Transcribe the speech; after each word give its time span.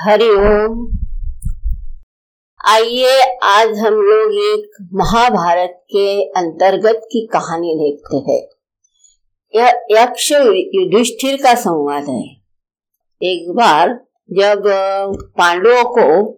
हरिओम 0.00 0.98
आइए, 2.68 3.20
आज 3.42 3.78
हम 3.78 3.94
लोग 3.94 4.34
एक 4.34 4.88
महाभारत 4.94 5.84
के 5.84 6.24
अंतर्गत 6.24 7.00
की 7.04 7.26
कहानी 7.26 7.74
देखते 7.74 8.16
हैं। 8.16 8.48
यह 9.54 9.86
यक्ष 9.90 10.32
युधिष्ठिर 10.32 11.36
का 11.42 11.54
संवाद 11.54 12.08
है। 12.08 12.22
एक 13.22 13.50
बार 13.50 13.88
जब 14.32 14.62
पांडवों 15.38 15.84
को 15.84 16.30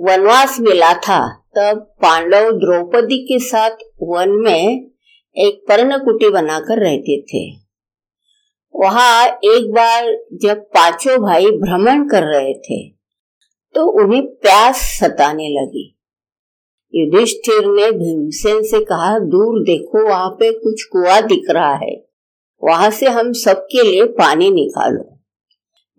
वनवास 0.00 0.60
मिला 0.60 0.94
था, 0.94 1.44
तब 1.58 1.94
पांडव 2.02 2.50
द्रौपदी 2.50 3.18
के 3.18 3.38
साथ 3.38 3.70
वन 4.02 4.28
में 4.28 4.90
एक 5.36 5.64
पर्णकुटी 5.68 6.30
बनाकर 6.30 6.78
रहते 6.78 7.22
थे। 7.22 7.59
वहाँ 8.74 9.28
एक 9.28 9.72
बार 9.72 10.24
जब 10.42 10.56
पाँचों 10.56 11.18
भाई 11.18 11.46
भ्रमण 11.46 12.08
कर 12.08 12.22
रहे 12.22 12.54
थे 12.54 12.88
तो 13.74 14.04
उन्हें 14.04 14.26
प्यास 14.26 14.76
सताने 14.76 15.48
लगी। 15.48 15.96
युधिष्ठिर 16.94 17.66
ने 17.66 17.90
भीमसेन 17.90 18.62
से 18.62 18.84
कहा, 18.84 19.18
दूर 19.18 19.62
देखो, 19.62 20.08
वहाँ 20.08 20.30
पे 20.30 20.52
कुछ 20.52 20.82
कुआ 20.82 21.20
दिख 21.20 21.42
रहा 21.50 21.74
है। 21.74 22.06
वहाँ 22.64 22.90
से 22.90 23.06
हम 23.06 23.32
सबके 23.32 23.82
लिए 23.82 24.04
पानी 24.04 24.50
निकालो। 24.50 25.18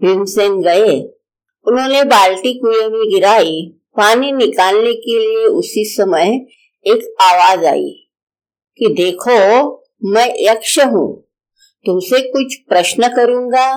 भीमसेन 0.03 0.61
गए। 0.61 1.01
उन्होंने 1.67 2.03
बाल्टी 2.03 2.53
कुएँ 2.53 2.89
में 2.89 3.09
गिराई। 3.13 3.73
पानी 3.97 4.31
निकालने 4.31 4.93
के 4.93 5.19
लिए 5.19 5.45
उसी 5.45 5.85
समय 5.85 6.45
एक 6.87 7.15
आवाज़ 7.21 7.65
आई 7.65 8.09
कि, 8.77 8.87
देखो, 8.87 9.71
मैं 10.03 10.33
यक्ष 10.37 10.79
हूँ। 10.79 11.30
तुमसे 11.85 12.19
कुछ 12.29 12.55
प्रश्न 12.69 13.07
करूँगा, 13.07 13.67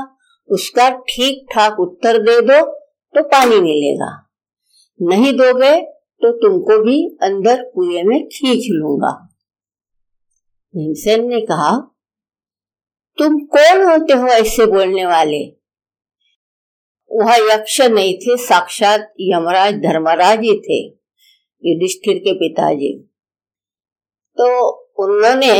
उसका 0.50 0.88
ठीक 0.90 1.46
ठाक 1.52 1.80
उत्तर 1.80 2.18
दे 2.22 2.40
दो 2.40 2.60
तो 3.14 3.22
पानी 3.22 3.60
मिलेगा। 3.60 4.10
नहीं 5.00 5.32
दोगे 5.32 5.74
तो 6.20 6.30
तुमको 6.32 6.78
भी 6.82 6.96
अंदर 7.22 7.62
कुएँ 7.64 8.02
में 8.02 8.26
खींच 8.26 8.66
लूँगा। 8.70 9.12
भीमसेन 10.74 11.26
ने 11.28 11.40
कहा, 11.40 11.70
तुम 13.18 13.38
कौन 13.46 13.82
होते 13.82 14.12
हो 14.12 14.26
ऐसे 14.26 14.66
बोलने 14.66 15.06
वाले? 15.06 15.40
वह 17.10 17.34
यक्ष 17.52 17.80
नहीं 17.80 18.14
थे, 18.18 18.36
साक्षात 18.36 19.12
यमराज 19.20 19.74
धर्मराज 19.74 20.40
ही 20.40 20.58
थे, 20.60 20.80
युधिष्ठिर 21.62 22.18
के 22.18 22.32
पिताजी। 22.34 22.92
तो 24.38 24.46
उन्होंने 24.98 25.54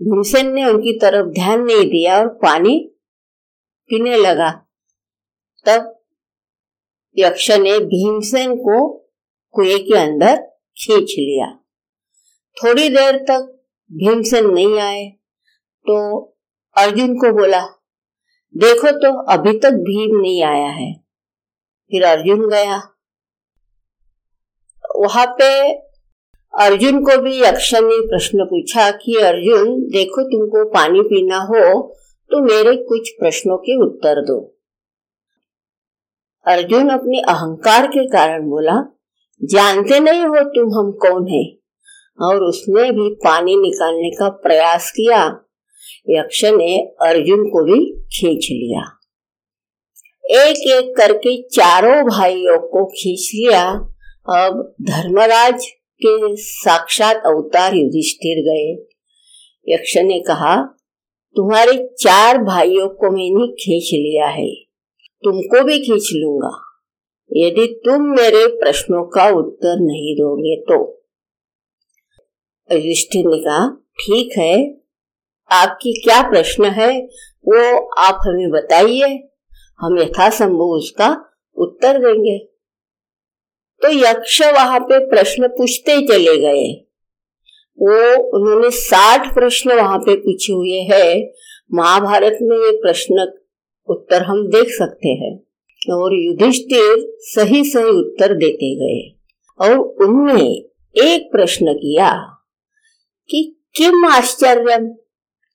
भीमसेन 0.00 0.52
ने 0.52 0.64
उनकी 0.64 0.98
तरफ़ 0.98 1.26
ध्यान 1.34 1.60
नहीं 1.60 1.86
दिया 1.88 2.18
और 2.18 2.28
पानी 2.38 2.78
पीने 3.90 4.16
लगा। 4.16 4.50
तब 5.66 5.92
यक्ष 7.16 7.50
ने 7.52 7.78
भीमसेन 7.86 8.54
को 8.56 8.78
कुएँ 9.54 9.78
के 9.78 9.96
अंदर 9.98 10.36
खींच 10.76 11.14
लिया। 11.18 11.46
थोड़ी 12.56 12.88
देर 12.88 13.16
तक 13.22 13.52
भीमसेन 13.90 14.46
नहीं 14.46 14.78
आए 14.80 15.06
तो 15.86 15.96
अर्जुन 16.76 17.14
को 17.14 17.32
बोला, 17.32 17.60
देखो 18.54 18.90
तो 18.92 19.12
अभी 19.32 19.58
तक 19.58 19.72
भीम 19.82 20.16
नहीं 20.16 20.42
आया 20.44 20.68
है। 20.70 20.92
फिर 21.92 22.04
अर्जुन 22.04 22.48
गया। 22.48 22.76
वहाँ 24.98 25.26
पे 25.40 25.48
अर्जुन 26.60 27.04
को 27.04 27.22
भी 27.22 27.40
यक्ष 27.40 27.74
ने 27.74 28.06
प्रश्न 28.06 28.44
पूछा 28.44 28.90
कि, 28.90 29.14
अर्जुन, 29.14 29.80
देखो 29.80 30.22
तुमको 30.22 30.70
पानी 30.70 31.00
पीना 31.00 31.36
हो 31.36 31.94
तो 32.30 32.42
मेरे 32.42 32.76
कुछ 32.76 33.10
प्रश्नों 33.10 33.56
के 33.56 33.86
उत्तर 33.86 34.22
दो। 34.22 34.56
अर्जुन 36.46 36.88
अपने 36.88 37.18
अहंकार 37.20 37.86
के 37.86 38.06
कारण 38.06 38.42
बोला, 38.42 38.98
जानते 39.44 40.00
नहीं 40.00 40.20
हो 40.20 40.36
तुम 40.36 40.78
हम 40.78 40.92
कौन 40.92 41.28
है? 41.28 41.56
और 42.22 42.42
उसने 42.42 42.92
भी 42.92 43.14
पानी 43.14 43.56
निकालने 43.56 44.10
का 44.10 44.28
प्रयास 44.28 44.90
किया। 44.90 45.40
यक्ष 46.08 46.44
ने 46.44 46.78
अर्जुन 46.78 47.48
को 47.48 47.64
भी 47.64 47.92
खींच 47.92 48.48
लिया। 48.50 48.98
एक 50.30 50.56
एक 50.56 50.96
करके 50.96 51.42
चारों 51.42 52.08
भाइयों 52.08 52.58
को 52.58 52.86
खींच 52.86 53.30
लिया। 53.34 53.70
अब 54.28 54.74
धर्मराज 54.82 55.66
के 56.04 56.36
साक्षात 56.36 57.16
अवतार 57.26 57.74
युधिष्ठिर 57.74 58.42
गए। 58.42 58.86
यक्ष 59.74 59.96
ने 59.96 60.20
कहा, 60.20 60.62
तुम्हारे 61.36 61.88
चार 62.00 62.38
भाइयों 62.38 62.88
को 62.88 63.10
मैंने 63.10 63.52
खींच 63.52 63.90
लिया 63.92 64.26
है। 64.26 64.54
तुमको 65.24 65.64
भी 65.64 65.78
खींच 65.78 66.10
लूँगा। 66.12 66.62
यदि 67.32 67.80
तुम 67.84 68.02
मेरे 68.02 68.46
प्रश्नों 68.46 69.04
का 69.04 69.28
उत्तर 69.28 69.76
नहीं 69.80 70.14
दोगे 70.14 70.60
तो। 70.60 71.06
युधिष्ठिर 72.72 73.24
ने 73.26 73.38
कहा, 73.38 73.68
ठीक 74.00 74.38
है। 74.38 74.80
आपकी 75.52 75.92
क्या 76.04 76.22
प्रश्न 76.22 76.64
है, 76.64 77.00
वो 77.48 77.88
आप 77.88 78.18
हमें 78.26 78.50
बताइए। 78.50 79.28
हम 79.80 79.98
यथासंभव 79.98 80.64
उसका 80.64 81.24
उत्तर 81.56 81.98
देंगे। 81.98 82.55
तो 83.82 83.88
यक्ष 83.92 84.42
वहाँ 84.42 84.80
पे 84.80 84.98
प्रश्न 84.98 85.48
पूछते 85.48 86.06
चले 86.06 86.36
गए। 86.36 86.82
वो 87.78 88.22
उन्होंने 88.38 88.70
साठ 88.70 89.34
प्रश्न 89.34 89.72
वहाँ 89.72 89.98
पे 89.98 90.16
पूछे 90.16 90.52
हुए 90.52 90.78
हैं। 90.92 91.32
महाभारत 91.74 92.38
में 92.42 92.56
ये 92.56 92.76
प्रश्न 92.76 93.32
उत्तर 93.88 94.22
हम 94.22 94.46
देख 94.46 94.66
सकते 94.68 95.08
हैं। 95.08 95.46
और 95.94 96.14
युधिष्ठिर 96.14 97.16
सही 97.18 97.64
सही 97.64 97.84
उत्तर 97.84 98.34
देते 98.34 98.74
गए। 98.74 99.16
और 99.60 99.78
उनने 99.78 100.42
एक 100.96 101.28
प्रश्न 101.32 101.72
किया 101.72 102.10
कि 103.30 103.56
किम 103.76 104.06
आश्चर्य 104.06 104.96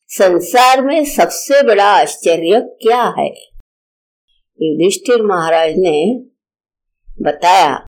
संसार 0.07 0.81
में 0.81 1.05
सबसे 1.05 1.63
बड़ा 1.63 1.85
आश्चर्य 1.85 2.61
क्या 2.61 3.13
है? 3.19 3.29
युधिष्ठिर 4.61 5.21
महाराज 5.21 5.73
ने 5.77 6.19
बताया 7.21 7.85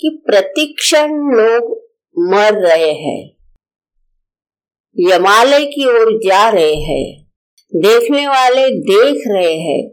कि 0.00 0.22
प्रतिक्षण 0.26 1.08
लोग 1.12 1.90
मर 2.18 2.68
रहे 2.68 2.92
हैं। 2.92 3.30
यमालय 4.98 5.66
की 5.66 5.86
ओर 5.86 6.18
जा 6.18 6.50
रहे 6.50 6.74
हैं। 6.74 7.26
देखने 7.76 8.26
वाले 8.26 8.70
देख 8.70 9.22
रहे 9.26 9.54
हैं 9.54 9.90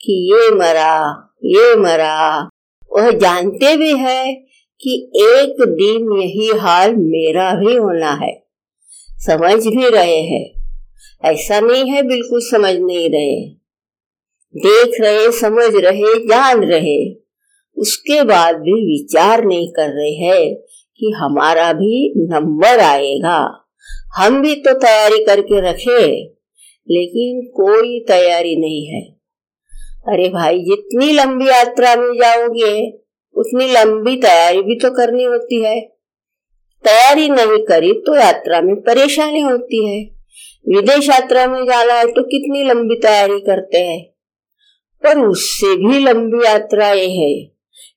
कि 0.00 0.34
ये 0.34 0.50
मरा 0.50 1.20
ये 1.44 1.76
मरा। 1.76 2.48
वह 2.92 3.10
जानते 3.10 3.76
भी 3.76 3.94
है 3.96 4.34
कि 4.80 5.12
एक 5.16 5.56
दिन 5.60 6.22
यही 6.22 6.48
हाल 6.48 6.96
मेरा 6.96 7.54
भी 7.54 7.76
होना 7.76 8.12
है। 8.12 8.46
समझ 9.10 9.66
भी 9.66 9.88
रहे 9.88 10.20
हैं। 10.20 10.54
ऐसा 11.24 11.60
नहीं 11.60 11.90
है, 11.90 12.02
बिल्कुल 12.02 12.40
समझ 12.50 12.74
नहीं 12.74 13.10
रहे। 13.10 13.48
देख 14.56 15.00
रहे, 15.00 15.32
समझ 15.32 15.74
रहे, 15.74 16.18
जान 16.18 16.64
रहे। 16.64 17.23
उसके 17.76 18.22
बाद 18.22 18.56
भी 18.56 18.72
विचार 18.72 19.44
नहीं 19.44 19.68
कर 19.68 19.88
रहे 19.88 20.12
हैं 20.12 20.56
कि 20.98 21.10
हमारा 21.10 21.72
भी 21.72 22.14
नंबर 22.16 22.80
आएगा। 22.80 23.66
हम 24.16 24.42
भी 24.42 24.54
तो 24.54 24.72
तैयारी 24.72 25.24
करके 25.24 25.60
रखे, 25.60 26.24
लेकिन 26.90 27.50
कोई 27.50 28.00
तैयारी 28.00 28.56
नहीं 28.56 28.86
है। 28.86 29.02
अरे 30.08 30.28
भाई, 30.28 30.58
जितनी 30.58 31.12
लंबी 31.12 31.48
यात्रा 31.48 31.96
में 31.96 32.12
जाओगे, 32.14 32.90
उतनी 33.36 33.72
लंबी 33.72 34.16
तैयारी 34.16 34.62
भी 34.62 34.74
तो 34.74 34.90
करनी 34.90 35.24
होती 35.24 35.62
है। 35.64 35.80
तैयारी 36.84 37.28
नहीं 37.28 37.64
करी 37.64 37.92
तो 37.92 38.14
यात्रा 38.14 38.60
में 38.60 38.76
परेशानी 38.76 39.40
होती 39.40 39.86
है। 39.86 40.14
विदेश 40.68 41.08
यात्रा 41.08 41.46
में 41.46 41.64
जाना 41.64 41.94
है 41.94 42.06
तो 42.06 42.22
कितनी 42.22 42.64
लंबी 42.64 42.94
तैयारी 42.94 43.40
करते 43.40 43.78
हैं। 43.78 44.04
पर 45.02 45.18
उससे 45.18 45.76
भी 45.76 45.98
लंबी 45.98 46.46
यात्रा 46.46 46.90
ये 46.90 47.08
है। 47.08 47.53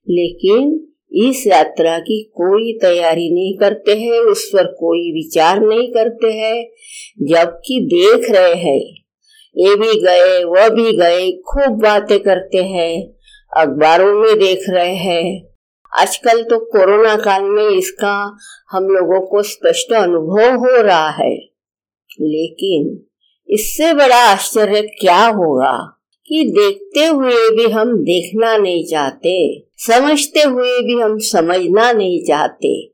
लेकिन 0.09 0.83
इस 1.11 1.47
यात्रा 1.47 1.99
की 1.99 2.23
कोई 2.23 2.73
तैयारी 2.73 3.33
नहीं 3.33 3.57
करते 3.57 3.91
हैं, 3.91 4.19
उस 4.19 4.51
पर 4.53 4.65
कोई 4.65 5.11
विचार 5.11 5.59
नहीं 5.59 5.91
करते 5.91 6.27
हैं, 6.27 6.67
जबकि 7.21 7.79
देख 7.93 8.31
रहे 8.31 8.53
हैं। 8.53 8.95
ये 9.57 9.75
भी 9.75 10.01
गए 10.01 10.43
वह 10.43 10.69
भी 10.69 10.97
गए, 10.97 11.31
खूब 11.31 11.81
बातें 11.81 12.19
करते 12.19 12.57
हैं, 12.57 13.13
अखबारों 13.57 14.13
में 14.13 14.39
देख 14.39 14.65
रहे 14.69 14.95
हैं। 14.95 15.47
आजकल 15.99 16.43
तो 16.43 16.65
कोरोना 16.65 17.15
काल 17.15 17.43
में 17.43 17.69
इसका 17.69 18.37
हम 18.71 18.83
लोगों 18.83 19.27
को 19.27 19.41
स्पष्ट 19.41 19.93
अनुभव 19.93 20.55
हो 20.55 20.81
रहा 20.81 21.09
है। 21.09 21.35
लेकिन 22.21 23.03
इससे 23.49 23.93
बड़ा 23.93 24.31
आश्चर्य 24.31 24.81
क्या 24.81 25.25
होगा? 25.25 25.96
कि 26.27 26.43
देखते 26.43 27.05
हुए 27.05 27.49
भी 27.55 27.71
हम 27.71 27.97
देखना 27.97 28.57
नहीं 28.57 28.85
चाहते, 28.85 29.63
समझते 29.77 30.39
हुए 30.39 30.81
भी 30.81 31.01
हम 31.01 31.17
समझना 31.17 31.91
नहीं 31.91 32.25
चाहते। 32.25 32.93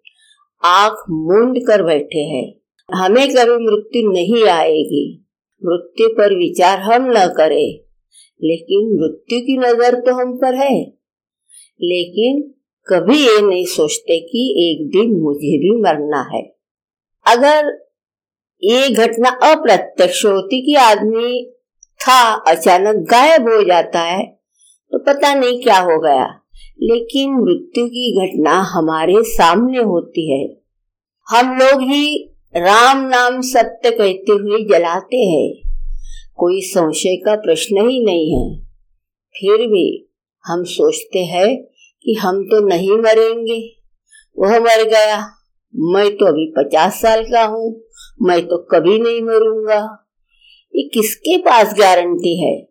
आँख 0.63 0.93
मूंद 1.09 1.67
कर 1.67 1.83
बैठे 1.83 2.19
हैं। 2.19 2.53
हमें 2.95 3.27
कभी 3.29 3.65
मृत्यु 3.65 4.11
नहीं 4.11 4.43
आएगी। 4.43 5.25
मृत्यु 5.65 6.09
पर 6.09 6.37
विचार 6.37 6.79
हम 6.79 7.05
न 7.09 7.33
करें। 7.37 7.79
लेकिन 8.43 8.99
मृत्यु 9.01 9.39
की 9.39 9.57
नज़र 9.57 9.95
तो 9.95 10.13
हम 10.13 10.37
पर 10.37 10.55
है। 10.55 10.93
लेकिन 11.81 12.53
कभी 12.87 13.17
ये 13.17 13.41
नहीं 13.41 13.65
सोचते 13.65 14.19
कि 14.19 14.69
एक 14.69 14.87
दिन 14.87 15.21
मुझे 15.21 15.57
भी 15.57 15.81
मरना 15.81 16.29
है। 16.33 16.55
अगर 17.27 17.87
ये 18.63 18.89
घटना 18.89 19.29
अप्रत्यक्ष 19.29 20.25
होती 20.25 20.65
कि 20.65 20.75
आदमी 20.75 21.53
था, 22.07 22.33
अचानक 22.33 22.95
गायब 22.95 23.41
हो 23.41 23.63
जाता 23.63 23.99
है 23.99 24.39
तो 24.91 24.99
पता 24.99 25.33
नहीं 25.33 25.63
क्या 25.63 25.79
हो 25.79 25.99
गया। 25.99 26.39
लेकिन 26.81 27.33
मृत्यु 27.33 27.85
की 27.87 28.21
घटना 28.21 28.51
हमारे 28.51 29.15
सामने 29.19 29.77
होती 29.77 30.41
है। 30.41 30.57
हम 31.29 31.57
लोग 31.57 31.81
ही 31.81 32.29
राम 32.57 33.07
नाम 33.07 33.41
सत्य 33.41 33.91
कहते 33.91 34.31
हुए 34.31 34.63
जलाते 34.63 35.17
हैं। 35.17 35.73
कोई 36.35 36.61
संशय 36.61 37.15
का 37.15 37.35
प्रश्न 37.35 37.89
ही 37.89 38.05
नहीं 38.05 38.35
है। 38.35 38.59
फिर 39.37 39.67
भी 39.67 40.09
हम 40.45 40.63
सोचते 40.63 41.19
हैं 41.19 41.63
कि 42.03 42.13
हम 42.13 42.43
तो 42.43 42.67
नहीं 42.67 42.91
मरेंगे। 42.91 43.75
वह 44.39 44.59
मर 44.59 44.83
गया। 44.83 45.31
मैं 45.75 46.17
तो 46.17 46.25
अभी 46.25 46.53
पचास 46.57 47.01
साल 47.01 47.23
का 47.23 47.43
हूँ। 47.43 47.81
मैं 48.21 48.47
तो 48.47 48.57
कभी 48.57 48.99
नहीं 48.99 49.21
मरूँगा। 49.21 50.02
ये 50.75 50.89
किसके 50.93 51.37
पास 51.37 51.75
गारंटी 51.79 52.45
है? 52.45 52.69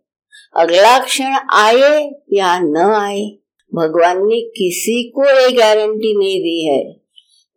अगला 0.56 0.98
क्षण 0.98 1.36
आए 1.54 2.10
या 2.32 2.60
न 2.60 2.76
आए? 2.76 3.38
भगवान 3.74 4.26
ने 4.26 4.40
किसी 4.40 5.10
को 5.10 5.22
ये 5.22 5.52
गारंटी 5.52 6.18
नहीं 6.18 6.40
दी 6.40 6.66
है। 6.66 6.92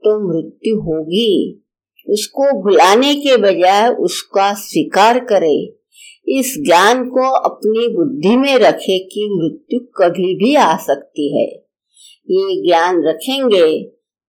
तो 0.03 0.33
मृत्यु 0.33 0.75
होगी। 0.75 1.61
उसको 2.09 2.61
भुलाने 2.61 3.15
के 3.15 3.37
बजाय 3.37 3.89
उसका 3.89 4.53
स्वीकार 4.53 5.19
करे। 5.19 5.75
इस 6.27 6.55
ज्ञान 6.65 7.09
को 7.09 7.31
अपनी 7.31 7.87
बुद्धि 7.87 8.37
में 8.37 8.55
रखे 8.55 8.99
कि 8.99 9.29
मृत्यु 9.31 9.79
कभी 9.79 10.35
भी 10.35 10.55
आ 10.55 10.77
सकती 10.77 11.37
है। 11.37 11.47
ये 12.31 12.67
ज्ञान 12.67 13.03
रखेंगे 13.03 13.83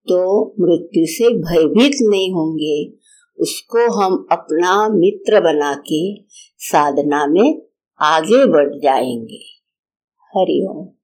तो 0.09 0.47
मृत्यु 0.61 1.07
से 1.07 1.29
भयभीत 1.29 1.93
नहीं 2.03 2.33
होंगे। 2.33 3.06
उसको 3.39 3.93
हम 3.93 4.27
अपना 4.33 4.89
मित्र 4.89 5.41
बना 5.41 5.75
के 5.75 6.25
साधना 6.59 7.27
में 7.27 7.63
आगे 8.01 8.47
बढ़ 8.47 8.79
जाएँगे। 8.83 9.43
हरिओम 10.37 10.96